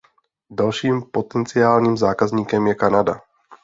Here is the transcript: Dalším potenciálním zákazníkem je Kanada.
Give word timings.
Dalším 0.51 1.01
potenciálním 1.11 1.97
zákazníkem 1.97 2.67
je 2.67 2.75
Kanada. 2.75 3.21